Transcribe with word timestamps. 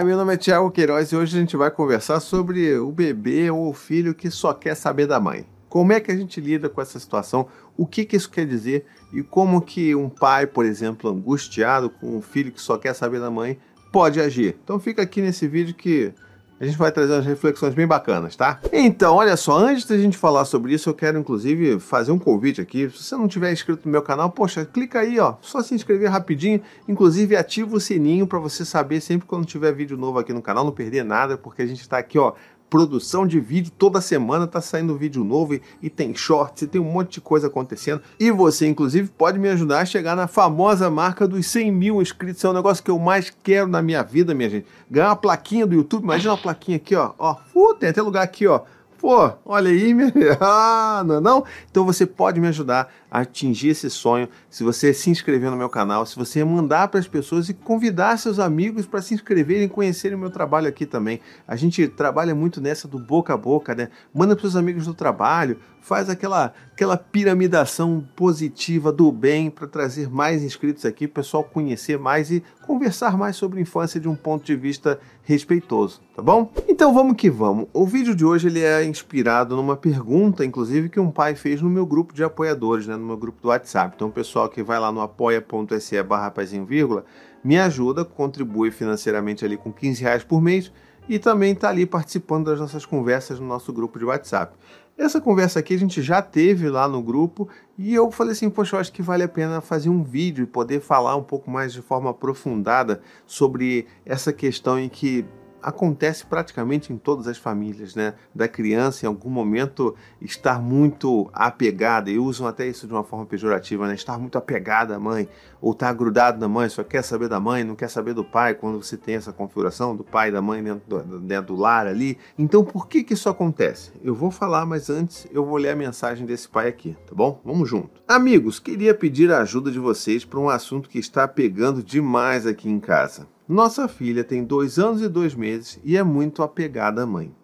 Olá, 0.00 0.06
meu 0.06 0.16
nome 0.16 0.32
é 0.32 0.36
Tiago 0.38 0.70
Queiroz 0.70 1.12
e 1.12 1.16
hoje 1.16 1.36
a 1.36 1.40
gente 1.40 1.58
vai 1.58 1.70
conversar 1.70 2.20
sobre 2.20 2.74
o 2.78 2.90
bebê 2.90 3.50
ou 3.50 3.68
o 3.68 3.74
filho 3.74 4.14
que 4.14 4.30
só 4.30 4.54
quer 4.54 4.74
saber 4.74 5.06
da 5.06 5.20
mãe. 5.20 5.44
Como 5.68 5.92
é 5.92 6.00
que 6.00 6.10
a 6.10 6.16
gente 6.16 6.40
lida 6.40 6.70
com 6.70 6.80
essa 6.80 6.98
situação? 6.98 7.46
O 7.76 7.84
que, 7.86 8.06
que 8.06 8.16
isso 8.16 8.30
quer 8.30 8.46
dizer? 8.46 8.86
E 9.12 9.22
como 9.22 9.60
que 9.60 9.94
um 9.94 10.08
pai, 10.08 10.46
por 10.46 10.64
exemplo, 10.64 11.10
angustiado 11.10 11.90
com 11.90 12.16
um 12.16 12.22
filho 12.22 12.50
que 12.50 12.62
só 12.62 12.78
quer 12.78 12.94
saber 12.94 13.20
da 13.20 13.30
mãe, 13.30 13.58
pode 13.92 14.18
agir? 14.22 14.56
Então 14.64 14.80
fica 14.80 15.02
aqui 15.02 15.20
nesse 15.20 15.46
vídeo 15.46 15.74
que 15.74 16.14
a 16.60 16.66
gente 16.66 16.76
vai 16.76 16.92
trazer 16.92 17.14
umas 17.14 17.24
reflexões 17.24 17.72
bem 17.72 17.86
bacanas, 17.86 18.36
tá? 18.36 18.60
Então, 18.70 19.14
olha 19.14 19.34
só, 19.34 19.56
antes 19.56 19.86
da 19.86 19.96
gente 19.96 20.18
falar 20.18 20.44
sobre 20.44 20.74
isso, 20.74 20.90
eu 20.90 20.94
quero 20.94 21.18
inclusive 21.18 21.80
fazer 21.80 22.12
um 22.12 22.18
convite 22.18 22.60
aqui. 22.60 22.90
Se 22.90 23.02
você 23.02 23.16
não 23.16 23.26
tiver 23.26 23.50
inscrito 23.50 23.86
no 23.86 23.90
meu 23.90 24.02
canal, 24.02 24.28
poxa, 24.30 24.66
clica 24.66 25.00
aí, 25.00 25.18
ó, 25.18 25.36
só 25.40 25.62
se 25.62 25.74
inscrever 25.74 26.10
rapidinho. 26.10 26.60
Inclusive, 26.86 27.34
ativa 27.34 27.74
o 27.74 27.80
sininho 27.80 28.26
para 28.26 28.38
você 28.38 28.62
saber 28.62 29.00
sempre 29.00 29.26
quando 29.26 29.46
tiver 29.46 29.72
vídeo 29.72 29.96
novo 29.96 30.18
aqui 30.18 30.34
no 30.34 30.42
canal, 30.42 30.62
não 30.62 30.72
perder 30.72 31.02
nada, 31.02 31.38
porque 31.38 31.62
a 31.62 31.66
gente 31.66 31.80
está 31.80 31.96
aqui, 31.96 32.18
ó, 32.18 32.34
produção 32.70 33.26
de 33.26 33.40
vídeo 33.40 33.72
toda 33.76 34.00
semana, 34.00 34.46
tá 34.46 34.60
saindo 34.60 34.96
vídeo 34.96 35.24
novo 35.24 35.54
e, 35.54 35.62
e, 35.82 35.90
tem 35.90 36.14
shorts, 36.14 36.62
e 36.62 36.66
tem 36.68 36.80
um 36.80 36.84
monte 36.84 37.14
de 37.14 37.20
coisa 37.20 37.48
acontecendo. 37.48 38.00
E 38.18 38.30
você, 38.30 38.68
inclusive, 38.68 39.10
pode 39.10 39.38
me 39.38 39.48
ajudar 39.48 39.80
a 39.80 39.84
chegar 39.84 40.14
na 40.14 40.28
famosa 40.28 40.88
marca 40.88 41.26
dos 41.26 41.46
100 41.46 41.72
mil 41.72 42.00
inscritos. 42.00 42.44
É 42.44 42.48
um 42.48 42.52
negócio 42.52 42.82
que 42.82 42.90
eu 42.90 42.98
mais 42.98 43.30
quero 43.42 43.66
na 43.66 43.82
minha 43.82 44.02
vida, 44.04 44.32
minha 44.32 44.48
gente. 44.48 44.66
Ganhar 44.88 45.08
uma 45.08 45.16
plaquinha 45.16 45.66
do 45.66 45.74
YouTube, 45.74 46.04
imagina 46.04 46.32
uma 46.32 46.38
plaquinha 46.38 46.76
aqui, 46.76 46.94
ó. 46.94 47.12
ó 47.18 47.36
uh, 47.54 47.74
tem 47.74 47.90
até 47.90 48.00
lugar 48.00 48.22
aqui, 48.22 48.46
ó 48.46 48.62
Pô, 49.00 49.32
olha 49.46 49.70
aí, 49.70 49.94
minha... 49.94 50.12
ah, 50.42 51.02
não, 51.06 51.14
é 51.16 51.20
não? 51.20 51.44
Então 51.70 51.86
você 51.86 52.04
pode 52.04 52.38
me 52.38 52.46
ajudar 52.48 52.92
a 53.10 53.20
atingir 53.20 53.68
esse 53.68 53.88
sonho 53.88 54.28
se 54.50 54.62
você 54.62 54.92
se 54.92 55.08
inscrever 55.08 55.50
no 55.50 55.56
meu 55.56 55.70
canal, 55.70 56.04
se 56.04 56.14
você 56.16 56.44
mandar 56.44 56.88
para 56.88 57.00
as 57.00 57.08
pessoas 57.08 57.48
e 57.48 57.54
convidar 57.54 58.18
seus 58.18 58.38
amigos 58.38 58.84
para 58.84 59.00
se 59.00 59.14
inscreverem 59.14 59.64
e 59.64 59.68
conhecerem 59.70 60.18
o 60.18 60.20
meu 60.20 60.28
trabalho 60.28 60.68
aqui 60.68 60.84
também. 60.84 61.18
A 61.48 61.56
gente 61.56 61.88
trabalha 61.88 62.34
muito 62.34 62.60
nessa 62.60 62.86
do 62.86 62.98
boca 62.98 63.32
a 63.32 63.38
boca, 63.38 63.74
né? 63.74 63.88
Manda 64.12 64.36
para 64.36 64.46
os 64.46 64.54
amigos 64.54 64.84
do 64.84 64.92
trabalho, 64.92 65.58
faz 65.80 66.08
aquela, 66.08 66.52
aquela 66.72 66.96
piramidação 66.96 68.06
positiva 68.14 68.92
do 68.92 69.10
bem 69.10 69.50
para 69.50 69.66
trazer 69.66 70.10
mais 70.10 70.42
inscritos 70.42 70.84
aqui, 70.84 71.06
o 71.06 71.08
pessoal 71.08 71.42
conhecer 71.42 71.98
mais 71.98 72.30
e 72.30 72.42
conversar 72.66 73.16
mais 73.16 73.36
sobre 73.36 73.60
infância 73.60 74.00
de 74.00 74.08
um 74.08 74.14
ponto 74.14 74.44
de 74.44 74.54
vista 74.54 75.00
respeitoso, 75.24 76.00
tá 76.14 76.22
bom? 76.22 76.52
Então 76.68 76.92
vamos 76.92 77.16
que 77.16 77.30
vamos. 77.30 77.66
O 77.72 77.86
vídeo 77.86 78.14
de 78.14 78.24
hoje 78.24 78.48
ele 78.48 78.60
é 78.60 78.84
inspirado 78.84 79.56
numa 79.56 79.76
pergunta, 79.76 80.44
inclusive, 80.44 80.88
que 80.88 81.00
um 81.00 81.10
pai 81.10 81.34
fez 81.34 81.62
no 81.62 81.70
meu 81.70 81.86
grupo 81.86 82.12
de 82.12 82.22
apoiadores, 82.22 82.86
né, 82.86 82.96
no 82.96 83.06
meu 83.06 83.16
grupo 83.16 83.40
do 83.40 83.48
WhatsApp. 83.48 83.94
Então 83.96 84.08
o 84.08 84.12
pessoal 84.12 84.48
que 84.48 84.62
vai 84.62 84.78
lá 84.78 84.92
no 84.92 85.00
apoia.se 85.00 86.02
barra 86.02 86.32
vírgula, 86.66 87.04
me 87.42 87.58
ajuda, 87.58 88.04
contribui 88.04 88.70
financeiramente 88.70 89.44
ali 89.44 89.56
com 89.56 89.72
15 89.72 90.02
reais 90.02 90.24
por 90.24 90.40
mês 90.40 90.70
e 91.08 91.18
também 91.18 91.52
está 91.52 91.68
ali 91.68 91.86
participando 91.86 92.46
das 92.46 92.60
nossas 92.60 92.86
conversas 92.86 93.40
no 93.40 93.46
nosso 93.46 93.72
grupo 93.72 93.98
de 93.98 94.04
WhatsApp. 94.04 94.54
Essa 95.00 95.18
conversa 95.18 95.60
aqui 95.60 95.72
a 95.72 95.78
gente 95.78 96.02
já 96.02 96.20
teve 96.20 96.68
lá 96.68 96.86
no 96.86 97.02
grupo 97.02 97.48
e 97.78 97.94
eu 97.94 98.10
falei 98.10 98.32
assim, 98.32 98.50
poxa, 98.50 98.76
eu 98.76 98.80
acho 98.80 98.92
que 98.92 99.00
vale 99.00 99.22
a 99.22 99.28
pena 99.28 99.62
fazer 99.62 99.88
um 99.88 100.02
vídeo 100.02 100.42
e 100.42 100.46
poder 100.46 100.82
falar 100.82 101.16
um 101.16 101.22
pouco 101.22 101.50
mais 101.50 101.72
de 101.72 101.80
forma 101.80 102.10
aprofundada 102.10 103.00
sobre 103.24 103.86
essa 104.04 104.30
questão 104.30 104.78
em 104.78 104.90
que 104.90 105.24
acontece 105.62 106.26
praticamente 106.26 106.92
em 106.92 106.96
todas 106.96 107.26
as 107.26 107.38
famílias, 107.38 107.94
né? 107.94 108.14
Da 108.34 108.48
criança 108.48 109.04
em 109.04 109.08
algum 109.08 109.30
momento 109.30 109.94
estar 110.20 110.60
muito 110.60 111.30
apegada, 111.32 112.10
e 112.10 112.18
usam 112.18 112.46
até 112.46 112.66
isso 112.66 112.86
de 112.86 112.92
uma 112.92 113.04
forma 113.04 113.26
pejorativa, 113.26 113.86
né? 113.86 113.94
Estar 113.94 114.18
muito 114.18 114.36
apegada 114.36 114.96
à 114.96 114.98
mãe, 114.98 115.28
ou 115.60 115.72
estar 115.72 115.92
grudado 115.92 116.38
na 116.38 116.48
mãe, 116.48 116.68
só 116.68 116.82
quer 116.82 117.02
saber 117.02 117.28
da 117.28 117.38
mãe, 117.38 117.64
não 117.64 117.74
quer 117.74 117.88
saber 117.88 118.14
do 118.14 118.24
pai, 118.24 118.54
quando 118.54 118.82
você 118.82 118.96
tem 118.96 119.14
essa 119.14 119.32
configuração 119.32 119.94
do 119.94 120.04
pai 120.04 120.28
e 120.28 120.32
da 120.32 120.42
mãe 120.42 120.62
dentro 120.62 120.88
do, 120.88 121.20
dentro 121.20 121.54
do 121.54 121.60
lar 121.60 121.86
ali. 121.86 122.18
Então, 122.38 122.64
por 122.64 122.88
que 122.88 123.04
que 123.04 123.14
isso 123.14 123.28
acontece? 123.28 123.92
Eu 124.02 124.14
vou 124.14 124.30
falar, 124.30 124.64
mas 124.66 124.88
antes 124.90 125.26
eu 125.32 125.44
vou 125.44 125.56
ler 125.56 125.70
a 125.70 125.76
mensagem 125.76 126.26
desse 126.26 126.48
pai 126.48 126.68
aqui, 126.68 126.96
tá 127.06 127.14
bom? 127.14 127.40
Vamos 127.44 127.68
junto. 127.68 128.02
Amigos, 128.06 128.58
queria 128.58 128.94
pedir 128.94 129.30
a 129.32 129.40
ajuda 129.40 129.70
de 129.70 129.78
vocês 129.78 130.24
para 130.24 130.40
um 130.40 130.48
assunto 130.48 130.88
que 130.88 130.98
está 130.98 131.26
pegando 131.28 131.82
demais 131.82 132.46
aqui 132.46 132.68
em 132.68 132.80
casa. 132.80 133.26
Nossa 133.50 133.88
filha 133.88 134.22
tem 134.22 134.44
dois 134.44 134.78
anos 134.78 135.02
e 135.02 135.08
dois 135.08 135.34
meses 135.34 135.80
e 135.82 135.96
é 135.96 136.04
muito 136.04 136.40
apegada 136.40 137.02
à 137.02 137.06
mãe. 137.06 137.34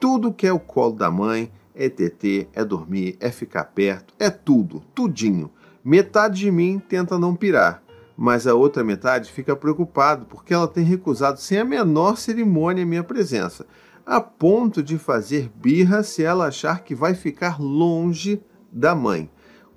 Tudo 0.00 0.32
que 0.32 0.46
é 0.46 0.52
o 0.52 0.58
colo 0.58 0.94
da 0.94 1.10
mãe, 1.10 1.52
é 1.74 1.90
TT, 1.90 2.48
é 2.54 2.64
dormir, 2.64 3.18
é 3.20 3.30
ficar 3.30 3.64
perto, 3.64 4.14
é 4.18 4.30
tudo, 4.30 4.82
tudinho. 4.94 5.50
Metade 5.84 6.38
de 6.38 6.50
mim 6.50 6.78
tenta 6.78 7.18
não 7.18 7.36
pirar, 7.36 7.82
mas 8.16 8.46
a 8.46 8.54
outra 8.54 8.82
metade 8.82 9.30
fica 9.30 9.54
preocupado 9.54 10.24
porque 10.24 10.54
ela 10.54 10.66
tem 10.66 10.84
recusado 10.84 11.38
sem 11.38 11.58
a 11.58 11.66
menor 11.66 12.16
cerimônia 12.16 12.84
a 12.84 12.86
minha 12.86 13.04
presença, 13.04 13.66
a 14.06 14.22
ponto 14.22 14.82
de 14.82 14.96
fazer 14.96 15.50
birra 15.54 16.02
se 16.02 16.24
ela 16.24 16.46
achar 16.46 16.82
que 16.82 16.94
vai 16.94 17.12
ficar 17.12 17.60
longe 17.60 18.40
da 18.72 18.94
mãe, 18.94 19.30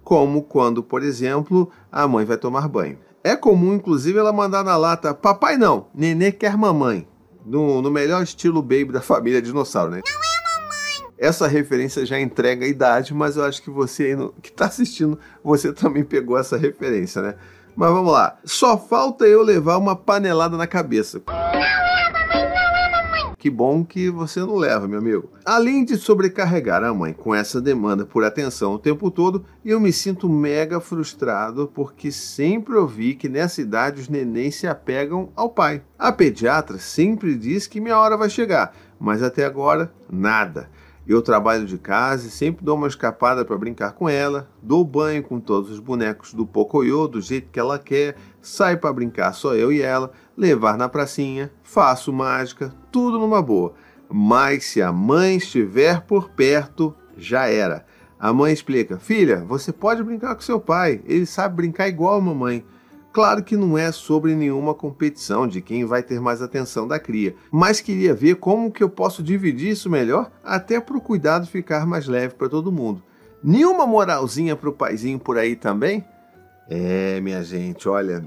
como 0.05 0.41
quando, 0.43 0.81
por 0.81 1.03
exemplo, 1.03 1.69
a 1.91 2.07
mãe 2.07 2.23
vai 2.23 2.37
tomar 2.37 2.69
banho. 2.69 2.97
É 3.25 3.35
comum, 3.35 3.73
inclusive, 3.73 4.19
ela 4.19 4.31
mandar 4.31 4.63
na 4.63 4.77
lata: 4.77 5.11
Papai 5.11 5.57
não, 5.57 5.87
nenê 5.95 6.31
quer 6.31 6.55
mamãe. 6.55 7.07
No, 7.43 7.81
no 7.81 7.89
melhor 7.89 8.21
estilo 8.21 8.61
baby 8.61 8.91
da 8.91 9.01
família 9.01 9.41
dinossauro, 9.41 9.89
né? 9.89 10.01
Não 10.05 10.13
é 10.13 10.59
mamãe! 10.59 11.13
Essa 11.17 11.47
referência 11.47 12.05
já 12.05 12.19
entrega 12.19 12.65
a 12.65 12.69
idade, 12.69 13.15
mas 13.15 13.35
eu 13.35 13.43
acho 13.43 13.63
que 13.63 13.71
você 13.71 14.03
aí 14.03 14.15
no, 14.15 14.31
que 14.43 14.49
está 14.49 14.65
assistindo, 14.65 15.17
você 15.43 15.73
também 15.73 16.03
pegou 16.03 16.37
essa 16.37 16.55
referência, 16.55 17.19
né? 17.19 17.33
Mas 17.75 17.89
vamos 17.89 18.13
lá. 18.13 18.37
Só 18.45 18.77
falta 18.77 19.25
eu 19.25 19.41
levar 19.41 19.77
uma 19.77 19.95
panelada 19.95 20.55
na 20.55 20.67
cabeça. 20.67 21.19
Que 23.45 23.49
bom 23.51 23.85
que 23.85 24.09
você 24.09 24.39
não 24.39 24.55
leva, 24.55 24.87
meu 24.87 24.97
amigo. 24.97 25.29
Além 25.45 25.85
de 25.85 25.97
sobrecarregar 25.97 26.83
a 26.83 26.91
mãe 26.91 27.13
com 27.13 27.35
essa 27.35 27.61
demanda 27.61 28.03
por 28.03 28.23
atenção 28.23 28.73
o 28.73 28.79
tempo 28.79 29.11
todo, 29.11 29.45
eu 29.63 29.79
me 29.79 29.93
sinto 29.93 30.27
mega 30.27 30.79
frustrado 30.79 31.71
porque 31.71 32.11
sempre 32.11 32.73
ouvi 32.73 33.13
que 33.13 33.29
nessa 33.29 33.61
idade 33.61 34.01
os 34.01 34.09
nenéns 34.09 34.55
se 34.55 34.65
apegam 34.65 35.29
ao 35.35 35.47
pai. 35.47 35.83
A 35.95 36.11
pediatra 36.11 36.79
sempre 36.79 37.35
diz 37.35 37.67
que 37.67 37.79
minha 37.79 37.99
hora 37.99 38.17
vai 38.17 38.31
chegar, 38.31 38.75
mas 38.99 39.21
até 39.21 39.45
agora 39.45 39.93
nada. 40.11 40.67
Eu 41.07 41.21
trabalho 41.21 41.67
de 41.67 41.77
casa 41.77 42.25
e 42.25 42.31
sempre 42.31 42.65
dou 42.65 42.75
uma 42.75 42.87
escapada 42.87 43.45
para 43.45 43.55
brincar 43.59 43.91
com 43.91 44.09
ela, 44.09 44.49
dou 44.59 44.83
banho 44.83 45.21
com 45.21 45.39
todos 45.39 45.69
os 45.69 45.79
bonecos 45.79 46.33
do 46.33 46.47
Pocoyo 46.47 47.07
do 47.07 47.21
jeito 47.21 47.51
que 47.51 47.59
ela 47.59 47.77
quer, 47.77 48.15
saio 48.45 48.77
para 48.77 48.93
brincar 48.93 49.33
só 49.33 49.55
eu 49.55 49.71
e 49.71 49.81
ela, 49.81 50.11
levar 50.37 50.77
na 50.77 50.87
pracinha, 50.87 51.51
faço 51.63 52.13
mágica, 52.13 52.73
tudo 52.91 53.17
numa 53.17 53.41
boa. 53.41 53.73
Mas 54.09 54.65
se 54.65 54.81
a 54.81 54.91
mãe 54.91 55.37
estiver 55.37 56.01
por 56.01 56.29
perto, 56.29 56.95
já 57.17 57.47
era. 57.47 57.85
A 58.19 58.31
mãe 58.31 58.53
explica: 58.53 58.99
Filha, 58.99 59.43
você 59.47 59.73
pode 59.73 60.03
brincar 60.03 60.35
com 60.35 60.41
seu 60.41 60.59
pai, 60.59 61.01
ele 61.05 61.25
sabe 61.25 61.55
brincar 61.55 61.87
igual 61.87 62.17
a 62.17 62.21
mamãe. 62.21 62.63
Claro 63.11 63.43
que 63.43 63.55
não 63.55 63.77
é 63.77 63.91
sobre 63.91 64.35
nenhuma 64.35 64.73
competição 64.73 65.47
de 65.47 65.61
quem 65.61 65.85
vai 65.85 66.03
ter 66.03 66.19
mais 66.19 66.41
atenção 66.41 66.85
da 66.85 66.99
cria, 66.99 67.33
mas 67.49 67.79
queria 67.79 68.13
ver 68.13 68.35
como 68.35 68.69
que 68.69 68.83
eu 68.83 68.89
posso 68.89 69.23
dividir 69.23 69.71
isso 69.71 69.89
melhor, 69.89 70.29
até 70.43 70.81
para 70.81 70.97
o 70.97 71.01
cuidado 71.01 71.47
ficar 71.47 71.85
mais 71.87 72.07
leve 72.07 72.35
para 72.35 72.49
todo 72.49 72.73
mundo. 72.73 73.01
Nenhuma 73.41 73.87
moralzinha 73.87 74.55
para 74.55 74.69
o 74.69 74.73
paizinho 74.73 75.17
por 75.17 75.37
aí 75.37 75.55
também? 75.55 76.03
É, 76.69 77.19
minha 77.21 77.43
gente, 77.43 77.87
olha, 77.87 78.23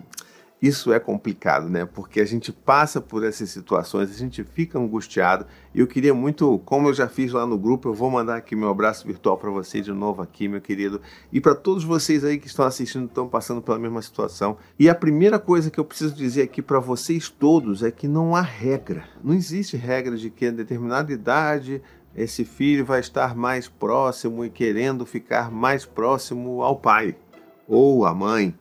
isso 0.60 0.92
é 0.92 0.98
complicado, 0.98 1.68
né? 1.68 1.84
Porque 1.84 2.20
a 2.20 2.24
gente 2.24 2.52
passa 2.52 3.00
por 3.00 3.24
essas 3.24 3.48
situações, 3.50 4.10
a 4.10 4.18
gente 4.18 4.42
fica 4.42 4.78
angustiado. 4.78 5.46
E 5.72 5.78
eu 5.78 5.86
queria 5.86 6.12
muito, 6.12 6.58
como 6.64 6.88
eu 6.88 6.94
já 6.94 7.08
fiz 7.08 7.32
lá 7.32 7.46
no 7.46 7.56
grupo, 7.56 7.88
eu 7.88 7.94
vou 7.94 8.10
mandar 8.10 8.36
aqui 8.36 8.56
meu 8.56 8.68
abraço 8.68 9.06
virtual 9.06 9.38
para 9.38 9.50
você 9.50 9.80
de 9.80 9.92
novo 9.92 10.20
aqui, 10.20 10.48
meu 10.48 10.60
querido, 10.60 11.00
e 11.32 11.40
para 11.40 11.54
todos 11.54 11.84
vocês 11.84 12.24
aí 12.24 12.38
que 12.38 12.48
estão 12.48 12.64
assistindo, 12.64 13.06
estão 13.06 13.28
passando 13.28 13.62
pela 13.62 13.78
mesma 13.78 14.02
situação. 14.02 14.56
E 14.78 14.88
a 14.88 14.94
primeira 14.94 15.38
coisa 15.38 15.70
que 15.70 15.78
eu 15.78 15.84
preciso 15.84 16.14
dizer 16.14 16.42
aqui 16.42 16.60
para 16.60 16.80
vocês 16.80 17.28
todos 17.28 17.82
é 17.82 17.90
que 17.92 18.08
não 18.08 18.34
há 18.34 18.40
regra. 18.40 19.04
Não 19.22 19.34
existe 19.34 19.76
regra 19.76 20.16
de 20.16 20.28
que 20.28 20.46
a 20.46 20.50
determinada 20.50 21.12
idade 21.12 21.80
esse 22.16 22.44
filho 22.44 22.84
vai 22.84 22.98
estar 22.98 23.36
mais 23.36 23.68
próximo 23.68 24.44
e 24.44 24.50
querendo 24.50 25.06
ficar 25.06 25.52
mais 25.52 25.84
próximo 25.84 26.62
ao 26.62 26.74
pai 26.74 27.14
ou 27.68 28.04
à 28.04 28.14
mãe. 28.14 28.54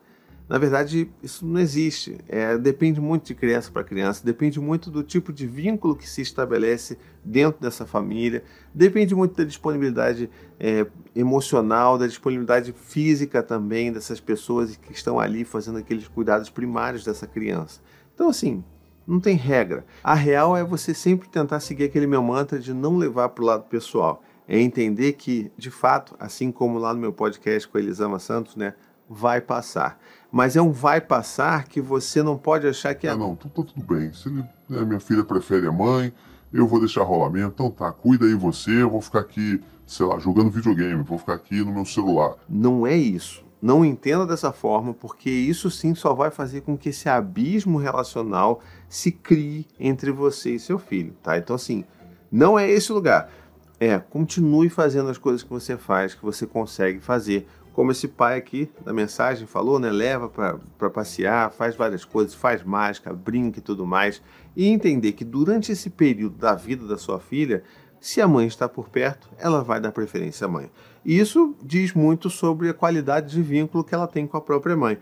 Na 0.50 0.58
verdade, 0.58 1.10
isso 1.22 1.46
não 1.46 1.60
existe. 1.60 2.18
É, 2.28 2.58
depende 2.58 3.02
muito 3.02 3.26
de 3.26 3.36
criança 3.36 3.70
para 3.70 3.84
criança, 3.84 4.24
depende 4.24 4.60
muito 4.60 4.90
do 4.90 5.04
tipo 5.04 5.34
de 5.34 5.46
vínculo 5.46 5.96
que 5.96 6.08
se 6.08 6.22
estabelece 6.22 6.98
dentro 7.24 7.60
dessa 7.60 7.86
família, 7.86 8.44
depende 8.74 9.14
muito 9.14 9.36
da 9.36 9.44
disponibilidade 9.44 10.30
é, 10.58 10.86
emocional, 11.14 11.98
da 11.98 12.08
disponibilidade 12.08 12.72
física 12.72 13.44
também 13.44 13.92
dessas 13.92 14.22
pessoas 14.22 14.78
que 14.78 14.94
estão 14.94 15.20
ali 15.20 15.44
fazendo 15.44 15.80
aqueles 15.80 16.08
cuidados 16.08 16.50
primários 16.50 17.04
dessa 17.04 17.28
criança. 17.28 17.82
Então, 18.16 18.30
assim, 18.30 18.64
não 19.06 19.20
tem 19.20 19.36
regra. 19.36 19.86
A 20.02 20.14
real 20.14 20.56
é 20.56 20.64
você 20.64 20.94
sempre 20.94 21.28
tentar 21.28 21.60
seguir 21.60 21.86
aquele 21.86 22.08
meu 22.08 22.24
mantra 22.24 22.58
de 22.58 22.74
não 22.74 22.98
levar 22.98 23.30
para 23.30 23.44
o 23.44 23.48
lado 23.48 23.64
pessoal. 23.64 24.24
É 24.48 24.58
entender 24.58 25.14
que, 25.14 25.52
de 25.58 25.70
fato, 25.70 26.16
assim 26.18 26.54
como 26.54 26.80
lá 26.80 26.94
no 26.94 27.02
meu 27.02 27.12
podcast 27.12 27.68
com 27.68 27.78
a 27.78 27.82
Elisama 27.82 28.18
Santos, 28.18 28.56
né, 28.56 28.74
vai 29.10 29.42
passar. 29.42 30.00
mas 30.32 30.56
é 30.56 30.62
um 30.62 30.72
vai 30.72 31.00
passar 31.00 31.66
que 31.66 31.80
você 31.80 32.22
não 32.22 32.38
pode 32.38 32.68
achar 32.68 32.94
que 32.94 33.08
é. 33.08 33.12
Ah, 33.12 33.18
não, 33.18 33.36
tá, 33.36 33.50
tá 33.50 33.64
tudo 33.64 33.84
bem. 33.84 34.12
Se 34.14 34.28
ele, 34.28 34.44
né, 34.70 34.82
minha 34.82 35.00
filha 35.00 35.24
prefere 35.24 35.68
a 35.68 35.72
mãe, 35.72 36.14
eu 36.52 36.68
vou 36.68 36.80
deixar 36.80 37.04
rolar 37.04 37.30
mesmo. 37.30 37.52
Então 37.54 37.72
tá, 37.72 37.92
cuida 37.92 38.26
aí 38.26 38.34
você, 38.34 38.82
eu 38.82 38.90
vou 38.90 39.02
ficar 39.02 39.20
aqui, 39.20 39.62
sei 39.86 40.06
lá, 40.06 40.20
jogando 40.20 40.52
videogame, 40.52 41.02
vou 41.04 41.18
ficar 41.18 41.34
aqui 41.34 41.64
no 41.64 41.74
meu 41.74 41.86
celular. 41.86 42.36
Não 42.48 42.86
é 42.86 42.96
isso. 42.96 43.46
Não 43.60 43.84
entenda 43.84 44.26
dessa 44.26 44.52
forma, 44.52 44.94
porque 44.94 45.30
isso 45.30 45.72
sim 45.72 45.96
só 45.96 46.14
vai 46.14 46.30
fazer 46.30 46.62
com 46.62 46.78
que 46.78 46.90
esse 46.90 47.10
abismo 47.10 47.80
relacional 47.80 48.62
se 48.88 49.12
crie 49.12 49.66
entre 49.80 50.12
você 50.12 50.52
e 50.56 50.60
seu 50.60 50.78
filho, 50.78 51.16
tá? 51.24 51.38
Então, 51.38 51.56
assim, 51.56 51.84
não 52.32 52.58
é 52.60 52.70
esse 52.70 52.92
lugar. 52.92 53.32
É, 53.80 53.98
continue 53.98 54.70
fazendo 54.70 55.10
as 55.10 55.18
coisas 55.18 55.42
que 55.42 55.50
você 55.50 55.76
faz, 55.76 56.14
que 56.14 56.24
você 56.24 56.46
consegue 56.46 57.00
fazer. 57.00 57.48
Como 57.78 57.92
esse 57.92 58.08
pai 58.08 58.40
aqui 58.40 58.68
da 58.84 58.92
mensagem 58.92 59.46
falou, 59.46 59.78
né? 59.78 59.92
Leva 59.92 60.28
para 60.28 60.90
passear, 60.90 61.52
faz 61.52 61.76
várias 61.76 62.04
coisas, 62.04 62.34
faz 62.34 62.64
mágica, 62.64 63.14
brinca 63.14 63.60
e 63.60 63.62
tudo 63.62 63.86
mais. 63.86 64.20
E 64.56 64.66
entender 64.66 65.12
que 65.12 65.24
durante 65.24 65.72
esse 65.72 65.92
período 65.92 66.38
da 66.38 66.56
vida 66.56 66.88
da 66.88 66.98
sua 66.98 67.20
filha, 67.20 67.62
se 68.02 68.20
a 68.20 68.28
mãe 68.28 68.48
está 68.48 68.68
por 68.68 68.90
perto, 68.90 69.30
ela 69.38 69.64
vai 69.64 69.80
dar 69.80 69.92
preferência 69.92 70.46
à 70.46 70.48
mãe. 70.48 70.72
E 71.06 71.20
isso 71.20 71.56
diz 71.62 71.94
muito 71.94 72.32
sobre 72.32 72.68
a 72.68 72.74
qualidade 72.74 73.30
de 73.36 73.44
vínculo 73.44 73.84
que 73.84 73.94
ela 73.94 74.08
tem 74.08 74.26
com 74.26 74.38
a 74.38 74.42
própria 74.42 74.76
mãe. 74.76 74.98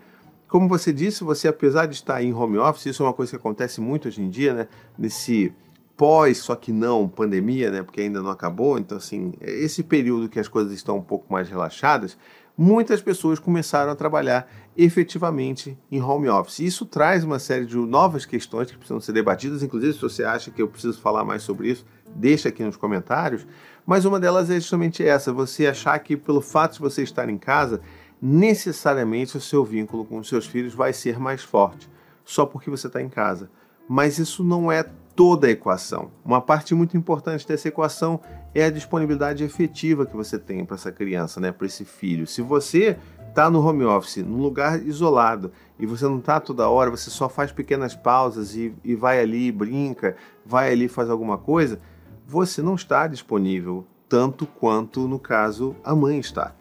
Como 0.46 0.68
você 0.68 0.92
disse, 0.92 1.24
você 1.24 1.48
apesar 1.48 1.86
de 1.86 1.94
estar 1.94 2.22
em 2.22 2.34
home 2.34 2.58
office, 2.58 2.84
isso 2.84 3.02
é 3.02 3.06
uma 3.06 3.14
coisa 3.14 3.30
que 3.30 3.36
acontece 3.36 3.80
muito 3.80 4.06
hoje 4.06 4.20
em 4.20 4.28
dia, 4.28 4.52
né? 4.52 4.68
Nesse 4.98 5.50
pós, 5.96 6.36
só 6.36 6.54
que 6.54 6.72
não 6.72 7.08
pandemia, 7.08 7.70
né? 7.70 7.82
Porque 7.82 8.02
ainda 8.02 8.20
não 8.20 8.28
acabou. 8.30 8.78
Então, 8.78 8.98
assim, 8.98 9.32
esse 9.40 9.82
período 9.82 10.28
que 10.28 10.38
as 10.38 10.46
coisas 10.46 10.74
estão 10.74 10.98
um 10.98 11.02
pouco 11.02 11.32
mais 11.32 11.48
relaxadas, 11.48 12.18
muitas 12.56 13.02
pessoas 13.02 13.38
começaram 13.38 13.92
a 13.92 13.96
trabalhar 13.96 14.50
efetivamente 14.76 15.78
em 15.90 16.00
home 16.00 16.28
office. 16.28 16.60
Isso 16.60 16.86
traz 16.86 17.24
uma 17.24 17.38
série 17.38 17.66
de 17.66 17.76
novas 17.76 18.24
questões 18.24 18.70
que 18.70 18.76
precisam 18.76 19.00
ser 19.00 19.12
debatidas. 19.12 19.62
Inclusive, 19.62 19.92
se 19.92 20.00
você 20.00 20.24
acha 20.24 20.50
que 20.50 20.62
eu 20.62 20.68
preciso 20.68 21.00
falar 21.00 21.24
mais 21.24 21.42
sobre 21.42 21.70
isso, 21.70 21.84
deixa 22.14 22.48
aqui 22.48 22.62
nos 22.62 22.76
comentários. 22.76 23.46
Mas 23.84 24.04
uma 24.04 24.18
delas 24.18 24.50
é 24.50 24.54
justamente 24.54 25.06
essa: 25.06 25.32
você 25.32 25.66
achar 25.66 25.98
que 25.98 26.16
pelo 26.16 26.40
fato 26.40 26.74
de 26.74 26.80
você 26.80 27.02
estar 27.02 27.28
em 27.28 27.38
casa, 27.38 27.80
necessariamente 28.20 29.36
o 29.36 29.40
seu 29.40 29.64
vínculo 29.64 30.04
com 30.04 30.18
os 30.18 30.28
seus 30.28 30.46
filhos 30.46 30.74
vai 30.74 30.92
ser 30.92 31.18
mais 31.18 31.42
forte, 31.42 31.88
só 32.24 32.46
porque 32.46 32.70
você 32.70 32.86
está 32.86 33.00
em 33.00 33.08
casa. 33.08 33.50
Mas 33.88 34.18
isso 34.18 34.42
não 34.42 34.72
é 34.72 34.84
toda 35.16 35.46
a 35.46 35.50
equação. 35.50 36.10
Uma 36.22 36.42
parte 36.42 36.74
muito 36.74 36.96
importante 36.96 37.48
dessa 37.48 37.68
equação 37.68 38.20
é 38.54 38.64
a 38.64 38.70
disponibilidade 38.70 39.42
efetiva 39.42 40.04
que 40.04 40.14
você 40.14 40.38
tem 40.38 40.64
para 40.64 40.76
essa 40.76 40.92
criança, 40.92 41.40
né, 41.40 41.50
para 41.50 41.66
esse 41.66 41.86
filho. 41.86 42.26
Se 42.26 42.42
você 42.42 42.98
está 43.28 43.50
no 43.50 43.66
home 43.66 43.84
office, 43.84 44.18
num 44.18 44.42
lugar 44.42 44.80
isolado, 44.86 45.50
e 45.78 45.86
você 45.86 46.04
não 46.04 46.18
está 46.18 46.38
toda 46.38 46.68
hora, 46.68 46.90
você 46.90 47.10
só 47.10 47.28
faz 47.28 47.50
pequenas 47.50 47.94
pausas 47.94 48.54
e, 48.54 48.74
e 48.84 48.94
vai 48.94 49.18
ali, 49.18 49.50
brinca, 49.50 50.16
vai 50.44 50.70
ali, 50.70 50.86
faz 50.86 51.08
alguma 51.08 51.38
coisa, 51.38 51.80
você 52.26 52.60
não 52.60 52.74
está 52.74 53.06
disponível 53.06 53.86
tanto 54.08 54.46
quanto, 54.46 55.08
no 55.08 55.18
caso, 55.18 55.74
a 55.82 55.94
mãe 55.94 56.18
está. 56.18 56.54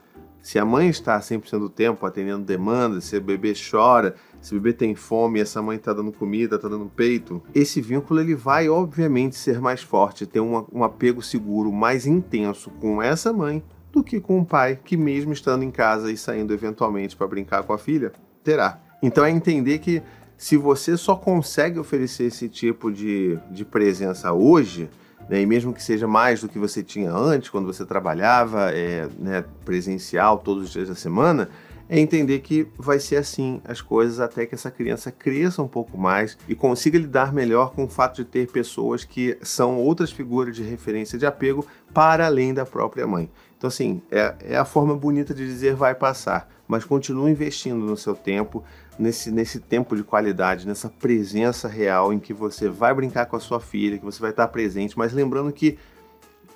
Se 0.45 0.59
a 0.59 0.63
mãe 0.63 0.89
está 0.89 1.19
100% 1.19 1.57
do 1.57 1.69
tempo 1.71 2.06
atendendo 2.06 2.45
demandas, 2.45 3.06
se 3.06 3.18
o 3.18 3.21
bebê 3.21 3.53
chora, 3.56 4.13
se 4.39 4.53
o 4.53 4.59
bebê 4.62 4.74
tem 4.74 4.94
fome 4.94 5.39
essa 5.39 5.59
mãe 5.59 5.75
está 5.75 5.92
dando 5.92 6.12
comida, 6.12 6.57
está 6.57 6.68
dando 6.68 6.86
peito, 6.86 7.42
esse 7.51 7.81
vínculo 7.81 8.19
ele 8.19 8.36
vai 8.36 8.69
obviamente 8.69 9.36
ser 9.36 9.59
mais 9.59 9.81
forte, 9.81 10.27
ter 10.27 10.39
um, 10.39 10.63
um 10.71 10.83
apego 10.83 11.19
seguro 11.19 11.71
mais 11.71 12.06
intenso 12.06 12.69
com 12.80 13.01
essa 13.01 13.33
mãe 13.33 13.63
do 13.92 14.03
que 14.03 14.21
com 14.21 14.39
o 14.39 14.45
pai 14.45 14.80
que 14.86 14.95
mesmo 14.95 15.33
estando 15.33 15.63
em 15.63 15.71
casa 15.71 16.12
e 16.12 16.15
saindo 16.15 16.53
eventualmente 16.53 17.15
para 17.15 17.25
brincar 17.25 17.63
com 17.63 17.74
a 17.74 17.77
filha, 17.80 18.13
terá. 18.44 18.80
Então 19.01 19.25
é 19.25 19.31
entender 19.31 19.80
que 19.80 20.03
se 20.38 20.57
você 20.57 20.95
só 20.95 21.15
consegue 21.15 21.80
oferecer 21.80 22.25
esse 22.25 22.47
tipo 22.47 22.92
de, 22.92 23.39
de 23.50 23.65
presença 23.65 24.31
hoje, 24.31 24.92
né, 25.30 25.42
e 25.42 25.45
mesmo 25.45 25.74
que 25.74 25.81
seja 25.81 26.07
mais 26.07 26.42
do 26.42 26.50
que 26.50 26.60
você 26.60 26.83
tinha 26.83 27.12
antes, 27.12 27.50
quando 27.50 27.66
você 27.66 27.86
trabalhava 27.86 28.72
é, 28.72 29.07
né, 29.18 29.44
presencial 29.63 30.38
todos 30.38 30.66
os 30.66 30.72
dias 30.72 30.88
da 30.88 30.95
semana, 30.95 31.50
é 31.88 32.00
entender 32.00 32.39
que 32.39 32.68
vai 32.77 33.00
ser 33.00 33.18
assim 33.18 33.62
as 33.63 33.80
coisas 33.80 34.19
até 34.19 34.45
que 34.45 34.56
essa 34.56 34.72
criança 34.72 35.12
cresça 35.12 35.62
um 35.62 35.68
pouco 35.68 35.98
mais 35.98 36.38
e 36.48 36.56
consiga 36.56 36.98
lidar 36.98 37.31
melhor 37.31 37.74
com 37.74 37.83
o 37.83 37.88
fato 37.88 38.16
de 38.16 38.25
ter 38.25 38.48
pessoas 38.48 39.04
que 39.04 39.38
são 39.42 39.77
outras 39.77 40.12
figuras 40.12 40.56
de 40.56 40.63
referência 40.63 41.18
de 41.18 41.25
apego 41.25 41.66
para 41.94 42.25
além 42.25 42.54
da 42.54 42.66
própria 42.66 43.06
mãe. 43.06 43.30
Então, 43.57 43.68
assim, 43.68 44.01
é, 44.12 44.36
é 44.42 44.57
a 44.57 44.66
forma 44.66 44.95
bonita 44.95 45.33
de 45.33 45.45
dizer 45.45 45.75
vai 45.75 45.94
passar, 45.94 46.50
mas 46.68 46.83
continue 46.83 47.31
investindo 47.31 47.86
no 47.86 47.95
seu 47.95 48.16
tempo, 48.16 48.63
nesse, 48.97 49.31
nesse 49.31 49.59
tempo 49.59 49.95
de 49.95 50.03
qualidade, 50.03 50.68
nessa 50.68 50.89
presença 50.89 51.68
real 51.68 52.13
em 52.13 52.19
que 52.19 52.33
você 52.33 52.69
vai 52.69 52.94
brincar 52.94 53.25
com 53.25 53.36
a 53.36 53.39
sua 53.39 53.59
filha, 53.59 53.97
que 53.97 54.06
você 54.06 54.19
vai 54.19 54.31
estar 54.31 54.47
presente, 54.47 54.97
mas 54.97 55.13
lembrando 55.13 55.51
que, 55.51 55.77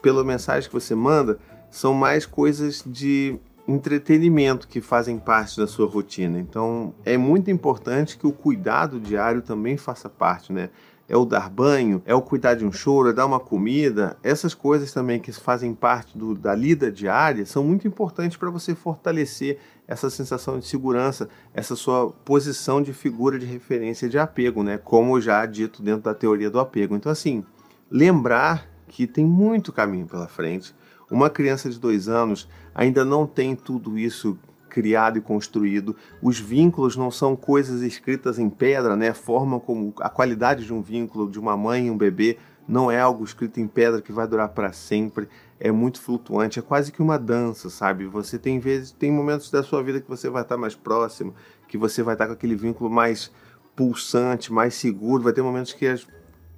pela 0.01 0.24
mensagem 0.24 0.69
que 0.69 0.74
você 0.74 0.95
manda, 0.95 1.39
são 1.69 1.94
mais 1.94 2.25
coisas 2.25 2.83
de 2.86 3.38
entretenimento 3.68 4.68
que 4.68 4.81
fazem 4.81 5.19
parte 5.19 5.57
da 5.57 5.68
sua 5.68 5.88
rotina. 5.88 6.39
Então, 6.39 6.94
é 7.06 7.18
muito 7.18 7.51
importante 7.51 8.18
que 8.18 8.25
o 8.25 8.31
cuidado 8.31 9.00
diário 9.00 9.41
também 9.41 9.77
faça 9.77 10.09
parte, 10.09 10.51
né? 10.51 10.69
É 11.07 11.18
o 11.18 11.25
dar 11.25 11.50
banho, 11.50 12.03
é 12.06 12.13
o 12.13 12.21
cuidar 12.21 12.53
de 12.53 12.63
um 12.63 12.71
choro, 12.71 13.09
é 13.09 13.13
dar 13.13 13.25
uma 13.25 13.39
comida. 13.39 14.15
Essas 14.24 14.53
coisas 14.53 14.91
também 14.91 15.19
que 15.19 15.31
fazem 15.31 15.74
parte 15.74 16.15
do, 16.18 16.36
da 16.36 16.53
lida 16.53 16.91
diária 16.91 17.45
são 17.45 17.63
muito 17.63 17.88
importantes 17.88 18.38
para 18.38 18.50
você 18.50 18.75
fortalecer 18.75 19.57
essa 19.89 20.07
sensação 20.07 20.59
de 20.59 20.68
segurança, 20.68 21.27
essa 21.51 21.75
sua 21.75 22.12
posição 22.12 22.80
de 22.80 22.94
figura 22.94 23.39
de 23.39 23.47
referência 23.47 24.07
de 24.07 24.19
apego, 24.19 24.62
né? 24.62 24.77
Como 24.77 25.19
já 25.19 25.44
dito 25.47 25.81
dentro 25.81 26.03
da 26.03 26.13
teoria 26.13 26.47
do 26.47 26.59
apego. 26.59 26.95
Então, 26.95 27.12
assim, 27.12 27.44
lembrar 27.89 28.69
que 28.88 29.07
tem 29.07 29.25
muito 29.25 29.74
caminho 29.74 30.06
pela 30.06 30.27
frente. 30.27 30.75
Uma 31.09 31.27
criança 31.27 31.71
de 31.71 31.80
dois 31.80 32.07
anos 32.07 32.47
ainda 32.74 33.03
não 33.03 33.25
tem 33.25 33.56
tudo 33.56 33.97
isso 33.97 34.38
criado 34.69 35.18
e 35.18 35.21
construído. 35.21 35.95
Os 36.21 36.39
vínculos 36.39 36.95
não 36.95 37.09
são 37.09 37.36
coisas 37.36 37.81
escritas 37.81 38.38
em 38.38 38.47
pedra, 38.47 38.95
né? 38.95 39.09
A 39.09 39.15
forma 39.15 39.59
como 39.59 39.91
a 40.01 40.09
qualidade 40.09 40.65
de 40.65 40.74
um 40.74 40.83
vínculo 40.83 41.31
de 41.31 41.39
uma 41.39 41.57
mãe 41.57 41.88
e 41.88 41.91
um 41.91 41.97
bebê 41.97 42.38
não 42.68 42.91
é 42.91 43.00
algo 43.00 43.24
escrito 43.24 43.59
em 43.59 43.68
pedra 43.68 44.03
que 44.03 44.12
vai 44.12 44.27
durar 44.27 44.50
para 44.50 44.71
sempre. 44.71 45.27
É 45.60 45.72
muito 45.72 46.02
flutuante, 46.02 46.60
é 46.60 46.62
quase 46.62 46.92
que 46.92 47.02
uma 47.02 47.20
dança, 47.20 47.70
sabe? 47.70 48.06
Você 48.06 48.40
tem 48.40 48.60
vezes, 48.60 48.92
tem 48.92 49.12
momentos 49.12 49.52
da 49.52 49.62
sua 49.62 49.84
vida 49.84 50.00
que 50.00 50.08
você 50.08 50.30
vai 50.30 50.42
estar 50.42 50.58
mais 50.58 50.74
próximo, 50.74 51.36
que 51.68 51.78
você 51.78 52.02
vai 52.02 52.16
estar 52.16 52.28
com 52.28 52.34
aquele 52.34 52.56
vínculo 52.56 52.90
mais 52.90 53.32
pulsante, 53.76 54.54
mais 54.54 54.74
seguro. 54.74 55.24
Vai 55.24 55.34
ter 55.34 55.42
momentos 55.42 55.74
que 55.74 55.86
as 55.86 56.08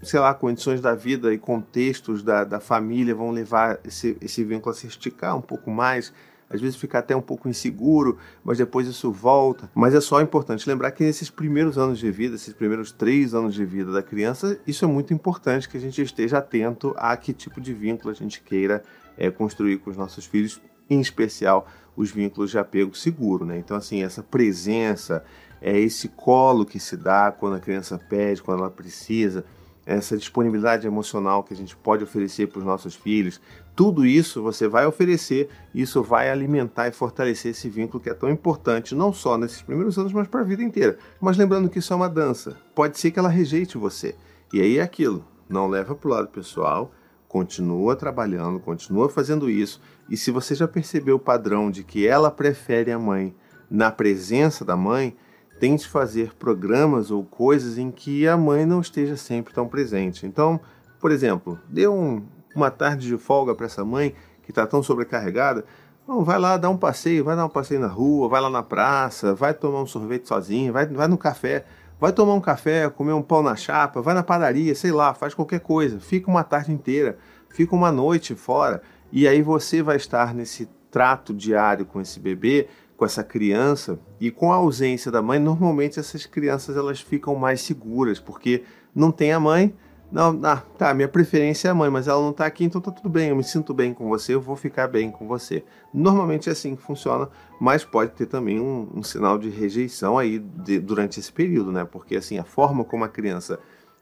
sei 0.04 0.20
lá, 0.20 0.34
condições 0.34 0.82
da 0.82 0.96
vida 0.96 1.34
e 1.34 1.38
contextos 1.38 2.24
da, 2.24 2.44
da 2.44 2.60
família 2.60 3.14
vão 3.14 3.32
levar 3.32 3.80
esse, 3.86 4.18
esse 4.22 4.44
vínculo 4.44 4.72
a 4.72 4.78
se 4.78 4.88
esticar 4.88 5.38
um 5.38 5.42
pouco 5.42 5.70
mais, 5.70 6.12
às 6.52 6.62
vezes 6.62 6.76
fica 6.76 7.00
até 7.00 7.16
um 7.16 7.22
pouco 7.22 7.50
inseguro, 7.50 8.18
mas 8.44 8.58
depois 8.58 8.88
isso 8.88 9.12
volta. 9.12 9.70
Mas 9.74 9.94
é 9.94 10.02
só 10.02 10.22
importante 10.22 10.68
lembrar 10.68 10.92
que 10.92 11.04
nesses 11.04 11.30
primeiros 11.30 11.78
anos 11.78 12.00
de 12.00 12.12
vida, 12.12 12.36
esses 12.36 12.54
primeiros 12.54 12.92
três 12.92 13.34
anos 13.34 13.54
de 13.54 13.66
vida 13.66 13.92
da 13.92 14.02
criança, 14.02 14.60
isso 14.66 14.86
é 14.86 14.88
muito 14.88 15.14
importante 15.14 15.68
que 15.68 15.78
a 15.78 15.80
gente 15.80 16.02
esteja 16.02 16.38
atento 16.38 16.94
a 16.98 17.16
que 17.18 17.34
tipo 17.34 17.60
de 17.62 17.74
vínculo 17.74 18.12
a 18.12 18.16
gente 18.16 18.42
queira 18.42 18.84
é, 19.18 19.30
construir 19.30 19.78
com 19.78 19.90
os 19.90 19.98
nossos 19.98 20.26
filhos, 20.26 20.62
em 20.90 21.00
especial 21.00 21.68
os 21.96 22.12
vínculos 22.12 22.52
de 22.52 22.58
apego 22.58 22.96
seguro, 22.96 23.46
né? 23.46 23.58
Então, 23.58 23.76
assim, 23.78 24.04
essa 24.04 24.24
presença, 24.24 25.24
é 25.62 25.80
esse 25.80 26.08
colo 26.10 26.66
que 26.66 26.80
se 26.80 26.98
dá 26.98 27.32
quando 27.32 27.56
a 27.56 27.60
criança 27.60 28.00
pede, 28.10 28.42
quando 28.42 28.60
ela 28.60 28.72
precisa, 28.72 29.46
essa 29.86 30.16
disponibilidade 30.16 30.86
emocional 30.86 31.44
que 31.44 31.54
a 31.54 31.58
gente 31.58 31.76
pode 31.76 32.04
oferecer 32.04 32.48
para 32.48 32.60
os 32.60 32.66
nossos 32.66 32.96
filhos, 32.96 33.42
tudo 33.76 34.06
isso 34.06 34.42
você 34.42 34.68
vai 34.68 34.86
oferecer, 34.86 35.50
isso 35.74 36.04
vai 36.04 36.30
alimentar 36.30 36.88
e 36.88 36.92
fortalecer 36.92 37.52
esse 37.52 37.70
vínculo 37.70 38.02
que 38.02 38.10
é 38.10 38.14
tão 38.14 38.30
importante, 38.30 38.94
não 38.94 39.12
só 39.12 39.38
nesses 39.38 39.62
primeiros 39.62 39.98
anos, 39.98 40.14
mas 40.14 40.28
para 40.28 40.42
a 40.42 40.46
vida 40.46 40.64
inteira. 40.64 40.98
Mas 41.20 41.38
lembrando 41.38 41.70
que 41.70 41.80
isso 41.80 41.94
é 41.94 41.96
uma 41.96 42.10
dança, 42.10 42.58
pode 42.76 43.00
ser 43.00 43.12
que 43.12 43.20
ela 43.20 43.30
rejeite 43.30 43.78
você. 43.78 44.16
E 44.54 44.62
aí 44.62 44.78
é 44.78 44.82
aquilo, 44.82 45.26
não 45.50 45.68
leva 45.68 45.96
para 45.96 46.08
o 46.08 46.12
lado 46.12 46.28
pessoal, 46.28 46.92
continua 47.28 47.96
trabalhando, 47.96 48.60
continua 48.60 49.10
fazendo 49.10 49.50
isso. 49.50 49.82
E 50.10 50.18
se 50.18 50.32
você 50.32 50.54
já 50.54 50.68
percebeu 50.68 51.16
o 51.16 51.20
padrão 51.20 51.72
de 51.72 51.84
que 51.84 52.06
ela 52.06 52.30
prefere 52.30 52.92
a 52.92 53.00
mãe 53.00 53.34
na 53.70 53.90
presença 53.90 54.66
da 54.66 54.76
mãe, 54.76 55.16
tente 55.62 55.88
fazer 55.88 56.34
programas 56.34 57.12
ou 57.12 57.24
coisas 57.24 57.78
em 57.78 57.92
que 57.92 58.28
a 58.28 58.36
mãe 58.36 58.66
não 58.66 58.82
esteja 58.82 59.16
sempre 59.16 59.54
tão 59.54 59.68
presente. 59.68 60.26
Então, 60.26 60.60
por 61.00 61.12
exemplo, 61.12 61.60
dê 61.70 61.88
um, 61.88 62.24
uma 62.56 62.72
tarde 62.72 63.08
de 63.08 63.16
folga 63.16 63.54
para 63.54 63.68
essa 63.68 63.86
mãe 63.86 64.16
que 64.42 64.50
está 64.50 64.66
tão 64.66 64.82
sobrecarregada. 64.82 65.64
Não, 66.08 66.24
vai 66.24 66.40
lá 66.40 66.58
dar 66.58 66.72
um 66.72 66.78
passeio, 66.78 67.24
vai 67.24 67.36
dar 67.36 67.46
um 67.46 67.50
passeio 67.50 67.80
na 67.80 67.86
rua, 67.86 68.28
vai 68.28 68.42
lá 68.42 68.50
na 68.50 68.64
praça, 68.64 69.36
vai 69.36 69.54
tomar 69.54 69.84
um 69.84 69.86
sorvete 69.86 70.28
sozinho, 70.28 70.74
vai, 70.74 70.88
vai 70.88 71.08
no 71.08 71.16
café, 71.16 71.64
vai 72.00 72.12
tomar 72.12 72.34
um 72.34 72.42
café, 72.42 72.90
comer 72.90 73.14
um 73.14 73.22
pão 73.22 73.44
na 73.44 73.56
chapa, 73.56 74.02
vai 74.02 74.16
na 74.16 74.24
padaria, 74.24 74.74
sei 74.74 74.92
lá, 74.92 75.14
faz 75.14 75.36
qualquer 75.36 75.60
coisa. 75.60 76.00
Fica 76.00 76.28
uma 76.28 76.44
tarde 76.44 76.72
inteira, 76.72 77.20
fica 77.50 77.76
uma 77.76 77.92
noite 77.92 78.34
fora 78.34 78.82
e 79.12 79.28
aí 79.28 79.44
você 79.44 79.84
vai 79.84 79.98
estar 79.98 80.34
nesse 80.34 80.68
trato 80.90 81.36
diário 81.36 81.86
com 81.86 82.02
esse 82.02 82.20
bebê 82.20 82.68
com 83.02 83.06
essa 83.06 83.24
criança 83.24 84.00
e 84.20 84.30
com 84.30 84.54
a 84.54 84.58
ausência 84.58 85.12
da 85.12 85.24
mãe, 85.24 85.40
normalmente 85.40 86.00
essas 86.00 86.28
crianças 86.28 86.78
elas 86.78 87.02
ficam 87.02 87.34
mais 87.34 87.60
seguras, 87.62 88.20
porque 88.20 88.62
não 88.94 89.12
tem 89.12 89.34
a 89.34 89.40
mãe. 89.40 89.74
Não, 90.12 90.40
ah, 90.44 90.58
tá, 90.78 90.94
minha 90.94 91.08
preferência 91.08 91.70
é 91.70 91.72
a 91.72 91.74
mãe, 91.74 91.90
mas 91.90 92.08
ela 92.08 92.22
não 92.22 92.32
tá 92.32 92.46
aqui, 92.46 92.64
então 92.64 92.80
tá 92.80 92.92
tudo 92.92 93.10
bem, 93.10 93.30
eu 93.30 93.36
me 93.36 93.44
sinto 93.44 93.74
bem 93.74 93.92
com 93.92 94.08
você, 94.08 94.36
eu 94.36 94.42
vou 94.42 94.56
ficar 94.56 94.88
bem 94.88 95.10
com 95.10 95.28
você. 95.28 95.64
Normalmente 95.92 96.48
é 96.48 96.52
assim 96.52 96.76
que 96.76 96.84
funciona, 96.84 97.28
mas 97.60 97.84
pode 97.84 98.12
ter 98.12 98.28
também 98.28 98.60
um, 98.60 98.88
um 98.94 99.02
sinal 99.02 99.40
de 99.40 99.50
rejeição 99.50 100.20
aí 100.20 100.38
de, 100.38 100.78
durante 100.80 101.20
esse 101.20 101.32
período, 101.32 101.72
né? 101.72 101.84
Porque 101.84 102.16
assim, 102.16 102.38
a 102.38 102.44
forma 102.44 102.84
como 102.84 103.04
a 103.04 103.10
criança 103.10 103.60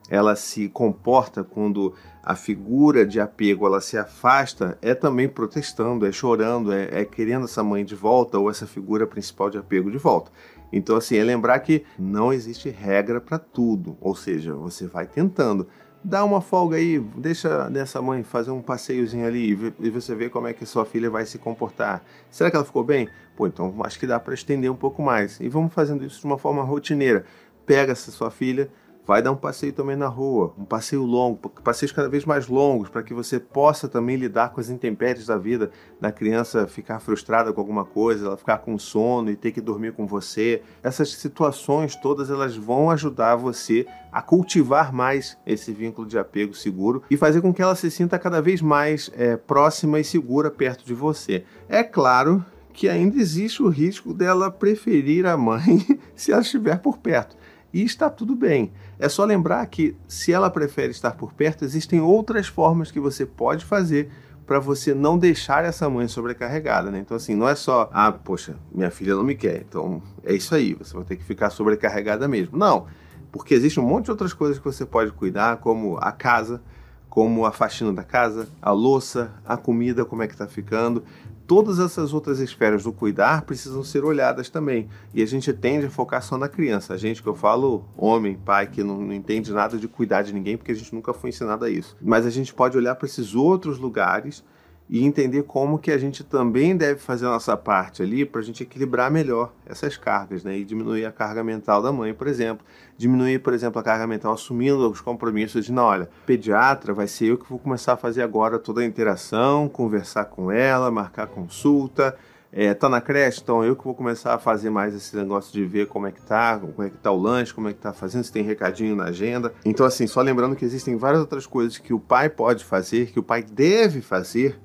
ela 0.07 0.35
se 0.35 0.69
comporta 0.69 1.43
quando 1.43 1.93
a 2.23 2.35
figura 2.35 3.05
de 3.05 3.19
apego 3.19 3.65
ela 3.65 3.81
se 3.81 3.97
afasta 3.97 4.77
é 4.81 4.93
também 4.93 5.27
protestando, 5.27 6.05
é 6.05 6.11
chorando, 6.11 6.71
é, 6.71 7.01
é 7.01 7.05
querendo 7.05 7.45
essa 7.45 7.63
mãe 7.63 7.83
de 7.83 7.95
volta 7.95 8.37
ou 8.37 8.49
essa 8.49 8.67
figura 8.67 9.07
principal 9.07 9.49
de 9.49 9.57
apego 9.57 9.91
de 9.91 9.97
volta. 9.97 10.31
Então, 10.71 10.95
assim, 10.95 11.17
é 11.17 11.23
lembrar 11.23 11.59
que 11.59 11.83
não 11.97 12.31
existe 12.31 12.69
regra 12.69 13.19
para 13.19 13.39
tudo, 13.39 13.97
ou 13.99 14.15
seja, 14.15 14.53
você 14.53 14.85
vai 14.85 15.07
tentando. 15.07 15.67
Dá 16.03 16.23
uma 16.23 16.39
folga 16.39 16.77
aí, 16.77 16.97
deixa 17.17 17.67
dessa 17.69 18.01
mãe 18.01 18.23
fazer 18.23 18.51
um 18.51 18.61
passeiozinho 18.61 19.25
ali 19.25 19.73
e 19.79 19.89
você 19.89 20.15
vê 20.15 20.29
como 20.29 20.47
é 20.47 20.53
que 20.53 20.65
sua 20.65 20.85
filha 20.85 21.09
vai 21.09 21.25
se 21.25 21.37
comportar. 21.37 22.03
Será 22.29 22.49
que 22.49 22.55
ela 22.55 22.63
ficou 22.63 22.83
bem? 22.83 23.09
Pô, 23.35 23.47
então 23.47 23.75
acho 23.83 23.99
que 23.99 24.07
dá 24.07 24.17
para 24.17 24.33
estender 24.33 24.71
um 24.71 24.75
pouco 24.75 25.01
mais. 25.01 25.39
E 25.41 25.49
vamos 25.49 25.73
fazendo 25.73 26.05
isso 26.05 26.21
de 26.21 26.25
uma 26.25 26.37
forma 26.37 26.63
rotineira. 26.63 27.25
Pega 27.65 27.91
essa 27.91 28.11
sua 28.11 28.31
filha, 28.31 28.69
vai 29.09 29.23
dar 29.23 29.31
um 29.31 29.35
passeio 29.35 29.73
também 29.73 29.95
na 29.95 30.05
rua, 30.05 30.53
um 30.55 30.63
passeio 30.63 31.03
longo, 31.03 31.49
passeios 31.63 31.91
cada 31.91 32.07
vez 32.07 32.25
mais 32.25 32.47
longos, 32.47 32.89
para 32.89 33.01
que 33.01 33.11
você 33.11 33.39
possa 33.39 33.87
também 33.87 34.15
lidar 34.15 34.49
com 34.49 34.61
as 34.61 34.69
intempéries 34.69 35.25
da 35.25 35.35
vida, 35.35 35.71
da 35.99 36.11
criança 36.11 36.67
ficar 36.67 36.99
frustrada 36.99 37.51
com 37.51 37.59
alguma 37.59 37.83
coisa, 37.83 38.27
ela 38.27 38.37
ficar 38.37 38.59
com 38.59 38.77
sono 38.77 39.31
e 39.31 39.35
ter 39.35 39.51
que 39.51 39.61
dormir 39.61 39.93
com 39.93 40.05
você. 40.05 40.61
Essas 40.83 41.11
situações 41.13 41.95
todas 41.95 42.29
elas 42.29 42.55
vão 42.55 42.91
ajudar 42.91 43.35
você 43.35 43.87
a 44.11 44.21
cultivar 44.21 44.93
mais 44.93 45.35
esse 45.43 45.73
vínculo 45.73 46.07
de 46.07 46.19
apego 46.19 46.53
seguro 46.53 47.01
e 47.09 47.17
fazer 47.17 47.41
com 47.41 47.51
que 47.51 47.63
ela 47.63 47.73
se 47.73 47.89
sinta 47.89 48.19
cada 48.19 48.39
vez 48.43 48.61
mais 48.61 49.09
é, 49.15 49.35
próxima 49.35 49.99
e 49.99 50.03
segura 50.03 50.51
perto 50.51 50.85
de 50.85 50.93
você. 50.93 51.43
É 51.67 51.81
claro 51.81 52.45
que 52.71 52.87
ainda 52.87 53.17
existe 53.17 53.63
o 53.63 53.69
risco 53.69 54.13
dela 54.13 54.51
preferir 54.51 55.25
a 55.25 55.35
mãe 55.35 55.99
se 56.15 56.31
ela 56.31 56.41
estiver 56.41 56.77
por 56.77 56.99
perto 56.99 57.38
e 57.73 57.83
está 57.83 58.09
tudo 58.09 58.35
bem. 58.35 58.71
É 58.97 59.07
só 59.07 59.23
lembrar 59.25 59.65
que, 59.67 59.95
se 60.07 60.31
ela 60.33 60.49
prefere 60.49 60.91
estar 60.91 61.11
por 61.11 61.33
perto, 61.33 61.63
existem 61.63 62.01
outras 62.01 62.47
formas 62.47 62.91
que 62.91 62.99
você 62.99 63.25
pode 63.25 63.65
fazer 63.65 64.09
para 64.45 64.59
você 64.59 64.95
não 64.95 65.17
deixar 65.17 65.63
essa 65.63 65.87
mãe 65.87 66.07
sobrecarregada, 66.07 66.89
né? 66.89 66.99
Então, 66.99 67.15
assim, 67.15 67.35
não 67.35 67.47
é 67.47 67.53
só, 67.53 67.87
ah, 67.93 68.11
poxa, 68.11 68.55
minha 68.71 68.89
filha 68.89 69.13
não 69.13 69.23
me 69.23 69.35
quer, 69.35 69.61
então 69.61 70.01
é 70.23 70.33
isso 70.33 70.55
aí, 70.55 70.73
você 70.73 70.95
vai 70.95 71.03
ter 71.03 71.17
que 71.17 71.23
ficar 71.23 71.51
sobrecarregada 71.51 72.27
mesmo. 72.27 72.57
Não, 72.57 72.87
porque 73.31 73.53
existe 73.53 73.79
um 73.79 73.83
monte 73.83 74.05
de 74.05 74.11
outras 74.11 74.33
coisas 74.33 74.57
que 74.57 74.65
você 74.65 74.87
pode 74.87 75.11
cuidar, 75.11 75.57
como 75.57 75.97
a 76.01 76.11
casa, 76.11 76.63
como 77.09 77.45
a 77.45 77.51
faxina 77.51 77.91
da 77.91 78.03
casa, 78.03 78.47
a 78.61 78.71
louça, 78.71 79.31
a 79.45 79.57
comida, 79.57 80.05
como 80.05 80.23
é 80.23 80.27
que 80.27 80.33
está 80.33 80.47
ficando 80.47 81.03
todas 81.49 81.79
essas 81.79 82.13
outras 82.13 82.37
esferas 82.39 82.83
do 82.83 82.93
cuidar 82.93 83.41
precisam 83.41 83.83
ser 83.83 84.05
olhadas 84.05 84.51
também. 84.51 84.87
E 85.15 85.23
a 85.23 85.25
gente 85.25 85.51
tende 85.51 85.87
a 85.87 85.89
focar 85.89 86.21
só 86.21 86.37
na 86.37 86.47
criança. 86.47 86.93
A 86.93 86.97
gente 86.97 87.23
que 87.23 87.27
eu 87.27 87.33
falo, 87.33 87.83
homem, 87.97 88.35
pai, 88.35 88.67
que 88.67 88.83
não, 88.83 89.01
não 89.01 89.11
entende 89.11 89.51
nada 89.51 89.75
de 89.75 89.87
cuidar 89.87 90.21
de 90.21 90.31
ninguém, 90.31 90.57
porque 90.57 90.71
a 90.71 90.75
gente 90.75 90.93
nunca 90.93 91.11
foi 91.11 91.31
ensinado 91.31 91.65
a 91.65 91.69
isso. 91.71 91.97
Mas 91.99 92.27
a 92.27 92.29
gente 92.29 92.53
pode 92.53 92.77
olhar 92.77 92.93
para 92.93 93.07
esses 93.07 93.33
outros 93.33 93.79
lugares 93.79 94.43
e 94.89 95.05
entender 95.05 95.43
como 95.43 95.77
que 95.77 95.91
a 95.91 95.97
gente 95.99 96.23
também 96.23 96.75
deve 96.75 96.99
fazer 96.99 97.27
a 97.27 97.29
nossa 97.29 97.55
parte 97.55 98.01
ali 98.01 98.25
para 98.25 98.41
a 98.41 98.43
gente 98.43 98.63
equilibrar 98.63 99.11
melhor 99.11 99.53
essas 99.65 99.95
cargas, 99.95 100.43
né? 100.43 100.57
E 100.57 100.65
diminuir 100.65 101.05
a 101.05 101.11
carga 101.11 101.43
mental 101.43 101.79
da 101.81 101.91
mãe, 101.91 102.11
por 102.11 102.27
exemplo. 102.27 102.65
Diminuir, 102.97 103.39
por 103.39 103.53
exemplo, 103.53 103.79
a 103.79 103.83
carga 103.83 104.07
mental 104.07 104.33
assumindo 104.33 104.89
os 104.89 104.99
compromissos 104.99 105.65
de, 105.65 105.71
não, 105.71 105.83
olha, 105.83 106.09
pediatra 106.25 106.91
vai 106.91 107.07
ser 107.07 107.27
eu 107.27 107.37
que 107.37 107.47
vou 107.47 107.59
começar 107.59 107.93
a 107.93 107.97
fazer 107.97 108.23
agora 108.23 108.57
toda 108.57 108.81
a 108.81 108.85
interação, 108.85 109.69
conversar 109.69 110.25
com 110.25 110.51
ela, 110.51 110.89
marcar 110.89 111.27
consulta, 111.27 112.17
é, 112.51 112.73
tá 112.73 112.89
na 112.89 112.99
creche, 112.99 113.41
então 113.43 113.63
eu 113.63 113.75
que 113.75 113.83
vou 113.83 113.93
começar 113.93 114.33
a 114.33 114.39
fazer 114.39 114.71
mais 114.71 114.95
esse 114.95 115.15
negócio 115.15 115.53
de 115.53 115.63
ver 115.63 115.87
como 115.87 116.07
é 116.07 116.11
que 116.11 116.21
tá, 116.21 116.57
como 116.57 116.81
é 116.81 116.89
que 116.89 116.97
tá 116.97 117.11
o 117.11 117.17
lanche, 117.17 117.53
como 117.53 117.69
é 117.69 117.73
que 117.73 117.79
tá 117.79 117.93
fazendo, 117.93 118.23
se 118.23 118.31
tem 118.31 118.41
recadinho 118.41 118.95
na 118.95 119.05
agenda. 119.05 119.53
Então, 119.63 119.85
assim, 119.85 120.07
só 120.07 120.19
lembrando 120.21 120.55
que 120.55 120.65
existem 120.65 120.97
várias 120.97 121.21
outras 121.21 121.45
coisas 121.45 121.77
que 121.77 121.93
o 121.93 121.99
pai 121.99 122.27
pode 122.27 122.65
fazer, 122.65 123.11
que 123.11 123.19
o 123.19 123.23
pai 123.23 123.43
deve 123.43 124.01
fazer 124.01 124.59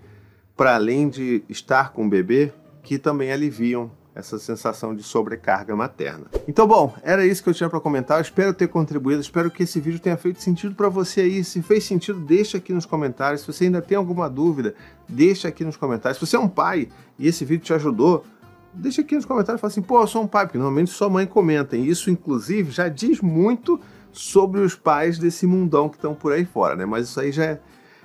para 0.56 0.74
além 0.74 1.08
de 1.08 1.42
estar 1.48 1.92
com 1.92 2.06
o 2.06 2.08
bebê, 2.08 2.52
que 2.82 2.98
também 2.98 3.32
aliviam 3.32 3.90
essa 4.14 4.38
sensação 4.38 4.94
de 4.94 5.02
sobrecarga 5.02 5.74
materna. 5.74 6.26
Então, 6.46 6.68
bom, 6.68 6.94
era 7.02 7.26
isso 7.26 7.42
que 7.42 7.48
eu 7.48 7.54
tinha 7.54 7.68
para 7.68 7.80
comentar. 7.80 8.18
Eu 8.18 8.22
espero 8.22 8.54
ter 8.54 8.68
contribuído, 8.68 9.20
espero 9.20 9.50
que 9.50 9.64
esse 9.64 9.80
vídeo 9.80 9.98
tenha 9.98 10.16
feito 10.16 10.40
sentido 10.40 10.74
para 10.74 10.88
você 10.88 11.22
aí. 11.22 11.42
Se 11.42 11.60
fez 11.60 11.84
sentido, 11.84 12.20
deixa 12.20 12.58
aqui 12.58 12.72
nos 12.72 12.86
comentários. 12.86 13.40
Se 13.40 13.46
você 13.48 13.64
ainda 13.64 13.82
tem 13.82 13.98
alguma 13.98 14.30
dúvida, 14.30 14.74
deixa 15.08 15.48
aqui 15.48 15.64
nos 15.64 15.76
comentários. 15.76 16.18
Se 16.18 16.26
você 16.26 16.36
é 16.36 16.38
um 16.38 16.48
pai 16.48 16.88
e 17.18 17.26
esse 17.26 17.44
vídeo 17.44 17.64
te 17.64 17.74
ajudou, 17.74 18.24
deixa 18.72 19.00
aqui 19.00 19.16
nos 19.16 19.24
comentários 19.24 19.60
fala 19.60 19.72
assim: 19.72 19.82
pô, 19.82 20.00
eu 20.00 20.06
sou 20.06 20.22
um 20.22 20.28
pai, 20.28 20.46
porque 20.46 20.58
normalmente 20.58 20.92
sua 20.92 21.10
mãe 21.10 21.26
comenta. 21.26 21.76
E 21.76 21.88
isso, 21.88 22.08
inclusive, 22.08 22.70
já 22.70 22.88
diz 22.88 23.20
muito 23.20 23.80
sobre 24.12 24.60
os 24.60 24.76
pais 24.76 25.18
desse 25.18 25.44
mundão 25.44 25.88
que 25.88 25.96
estão 25.96 26.14
por 26.14 26.32
aí 26.32 26.44
fora, 26.44 26.76
né? 26.76 26.86
Mas 26.86 27.08
isso 27.08 27.18
aí 27.18 27.32
já 27.32 27.44
é 27.44 27.60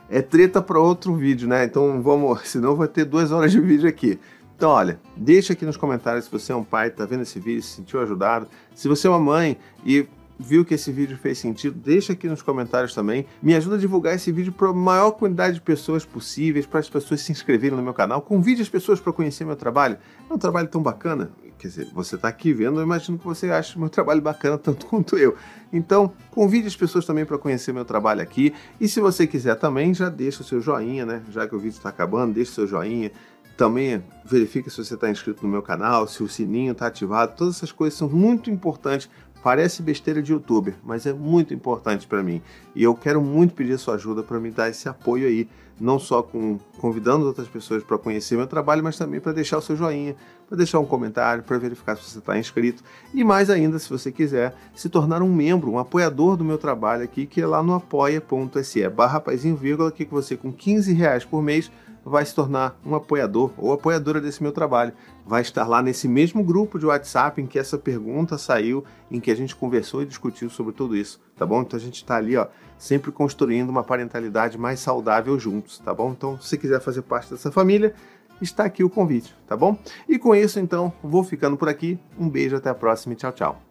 é 0.09 0.21
treta 0.21 0.61
para 0.61 0.79
outro 0.79 1.15
vídeo, 1.15 1.47
né? 1.47 1.63
Então 1.63 2.01
vamos, 2.01 2.41
senão 2.49 2.75
vai 2.75 2.87
ter 2.87 3.05
duas 3.05 3.31
horas 3.31 3.51
de 3.51 3.59
vídeo 3.59 3.87
aqui. 3.87 4.19
Então, 4.55 4.71
olha, 4.71 4.99
deixa 5.15 5.53
aqui 5.53 5.65
nos 5.65 5.77
comentários 5.77 6.25
se 6.25 6.31
você 6.31 6.51
é 6.51 6.55
um 6.55 6.65
pai, 6.65 6.89
tá 6.89 7.05
vendo 7.05 7.21
esse 7.21 7.39
vídeo, 7.39 7.61
se 7.61 7.77
sentiu 7.77 8.01
ajudado. 8.01 8.45
Se 8.75 8.89
você 8.89 9.07
é 9.07 9.09
uma 9.09 9.19
mãe 9.19 9.57
e 9.85 10.05
viu 10.37 10.65
que 10.65 10.73
esse 10.73 10.91
vídeo 10.91 11.17
fez 11.17 11.37
sentido, 11.37 11.77
deixa 11.77 12.11
aqui 12.11 12.27
nos 12.27 12.41
comentários 12.41 12.93
também. 12.93 13.25
Me 13.41 13.55
ajuda 13.55 13.75
a 13.75 13.79
divulgar 13.79 14.15
esse 14.15 14.33
vídeo 14.33 14.51
para 14.51 14.69
a 14.69 14.73
maior 14.73 15.11
quantidade 15.11 15.55
de 15.55 15.61
pessoas 15.61 16.03
possíveis, 16.03 16.65
para 16.65 16.81
as 16.81 16.89
pessoas 16.89 17.21
se 17.21 17.31
inscreverem 17.31 17.77
no 17.77 17.83
meu 17.83 17.93
canal. 17.93 18.21
Convide 18.21 18.61
as 18.61 18.67
pessoas 18.67 18.99
para 18.99 19.13
conhecer 19.13 19.45
meu 19.45 19.55
trabalho. 19.55 19.97
É 20.29 20.33
um 20.33 20.37
trabalho 20.37 20.67
tão 20.67 20.81
bacana. 20.81 21.31
Quer 21.59 21.67
dizer, 21.67 21.87
você 21.93 22.15
está 22.15 22.29
aqui 22.29 22.53
vendo, 22.53 22.79
eu 22.79 22.83
imagino 22.83 23.19
que 23.19 23.25
você 23.25 23.51
acha 23.51 23.77
meu 23.77 23.89
trabalho 23.89 24.21
bacana 24.21 24.57
tanto 24.57 24.85
quanto 24.87 25.17
eu. 25.17 25.35
Então, 25.73 26.13
convide 26.31 26.67
as 26.67 26.75
pessoas 26.75 27.05
também 27.05 27.25
para 27.25 27.37
conhecer 27.37 27.73
meu 27.73 27.83
trabalho 27.83 28.21
aqui. 28.21 28.53
E 28.79 28.87
se 28.87 29.01
você 29.01 29.27
quiser 29.27 29.55
também, 29.55 29.93
já 29.93 30.07
deixa 30.07 30.41
o 30.41 30.45
seu 30.45 30.61
joinha, 30.61 31.05
né? 31.05 31.21
Já 31.29 31.45
que 31.45 31.53
o 31.53 31.59
vídeo 31.59 31.75
está 31.75 31.89
acabando, 31.89 32.33
deixa 32.33 32.51
o 32.51 32.55
seu 32.55 32.67
joinha. 32.67 33.11
Também 33.57 34.01
verifique 34.23 34.69
se 34.69 34.77
você 34.77 34.93
está 34.93 35.09
inscrito 35.09 35.43
no 35.43 35.51
meu 35.51 35.61
canal, 35.61 36.07
se 36.07 36.23
o 36.23 36.29
sininho 36.29 36.71
está 36.71 36.87
ativado. 36.87 37.35
Todas 37.35 37.57
essas 37.57 37.73
coisas 37.73 37.99
são 37.99 38.07
muito 38.07 38.49
importantes 38.49 39.09
Parece 39.41 39.81
besteira 39.81 40.21
de 40.21 40.33
youtuber, 40.33 40.75
mas 40.83 41.05
é 41.05 41.13
muito 41.13 41.53
importante 41.53 42.05
para 42.05 42.21
mim. 42.21 42.41
E 42.75 42.83
eu 42.83 42.93
quero 42.93 43.21
muito 43.21 43.53
pedir 43.53 43.77
sua 43.77 43.95
ajuda 43.95 44.21
para 44.21 44.39
me 44.39 44.51
dar 44.51 44.69
esse 44.69 44.89
apoio 44.89 45.27
aí, 45.27 45.47
não 45.79 45.97
só 45.97 46.21
com 46.21 46.59
convidando 46.77 47.25
outras 47.25 47.47
pessoas 47.47 47.81
para 47.81 47.97
conhecer 47.97 48.35
meu 48.35 48.47
trabalho, 48.47 48.83
mas 48.83 48.97
também 48.97 49.21
para 49.21 49.31
deixar 49.31 49.57
o 49.57 49.61
seu 49.61 49.77
joinha, 49.77 50.13
para 50.47 50.57
deixar 50.57 50.79
um 50.79 50.85
comentário, 50.85 51.41
para 51.43 51.57
verificar 51.57 51.95
se 51.95 52.03
você 52.03 52.19
está 52.19 52.37
inscrito. 52.37 52.83
E 53.13 53.23
mais 53.23 53.49
ainda, 53.49 53.79
se 53.79 53.89
você 53.89 54.11
quiser 54.11 54.53
se 54.75 54.89
tornar 54.89 55.21
um 55.21 55.33
membro, 55.33 55.71
um 55.71 55.79
apoiador 55.79 56.35
do 56.35 56.43
meu 56.43 56.57
trabalho 56.57 57.03
aqui, 57.03 57.25
que 57.25 57.41
é 57.41 57.47
lá 57.47 57.63
no 57.63 57.73
apoia.se 57.73 58.89
barra 58.89 59.23
vírgula, 59.57 59.89
que 59.91 60.03
você 60.05 60.35
com 60.35 60.51
15 60.51 60.91
reais 60.93 61.23
por 61.23 61.41
mês 61.41 61.71
vai 62.09 62.25
se 62.25 62.33
tornar 62.33 62.77
um 62.83 62.95
apoiador 62.95 63.51
ou 63.57 63.71
apoiadora 63.71 64.19
desse 64.19 64.41
meu 64.41 64.51
trabalho. 64.51 64.91
Vai 65.25 65.41
estar 65.41 65.67
lá 65.67 65.81
nesse 65.81 66.07
mesmo 66.07 66.43
grupo 66.43 66.79
de 66.79 66.85
WhatsApp 66.85 67.39
em 67.39 67.45
que 67.45 67.59
essa 67.59 67.77
pergunta 67.77 68.37
saiu, 68.37 68.83
em 69.11 69.19
que 69.19 69.29
a 69.29 69.35
gente 69.35 69.55
conversou 69.55 70.01
e 70.01 70.05
discutiu 70.05 70.49
sobre 70.49 70.73
tudo 70.73 70.95
isso, 70.95 71.21
tá 71.37 71.45
bom? 71.45 71.61
Então 71.61 71.77
a 71.77 71.81
gente 71.81 71.97
está 71.97 72.17
ali, 72.17 72.35
ó, 72.35 72.47
sempre 72.77 73.11
construindo 73.11 73.69
uma 73.69 73.83
parentalidade 73.83 74.57
mais 74.57 74.79
saudável 74.79 75.37
juntos, 75.39 75.77
tá 75.79 75.93
bom? 75.93 76.11
Então, 76.11 76.39
se 76.41 76.57
quiser 76.57 76.81
fazer 76.81 77.03
parte 77.03 77.29
dessa 77.29 77.51
família, 77.51 77.93
está 78.41 78.63
aqui 78.63 78.83
o 78.83 78.89
convite, 78.89 79.35
tá 79.47 79.55
bom? 79.55 79.77
E 80.07 80.17
com 80.17 80.33
isso, 80.33 80.59
então, 80.59 80.91
vou 81.03 81.23
ficando 81.23 81.57
por 81.57 81.69
aqui. 81.69 81.99
Um 82.17 82.27
beijo, 82.27 82.55
até 82.55 82.69
a 82.69 82.75
próxima 82.75 83.13
e 83.13 83.15
tchau, 83.15 83.31
tchau. 83.31 83.68